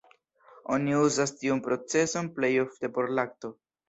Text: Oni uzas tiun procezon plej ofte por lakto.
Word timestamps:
Oni 0.77 0.95
uzas 0.99 1.33
tiun 1.41 1.61
procezon 1.67 2.31
plej 2.39 2.49
ofte 2.63 2.91
por 2.97 3.11
lakto. 3.21 3.53